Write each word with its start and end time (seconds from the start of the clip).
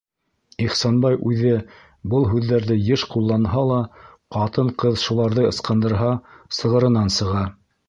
Ихсанбай 0.67 1.17
үҙе 1.31 1.51
был 2.13 2.25
һүҙҙәрҙе 2.31 2.79
йыш 2.87 3.03
ҡулланһа 3.13 3.67
ла, 3.73 3.79
ҡатын-ҡыҙ 4.39 4.99
шуларҙы 5.05 5.47
ысҡындырһа, 5.53 6.11
сығырынан 6.63 7.17
сыға. 7.21 7.49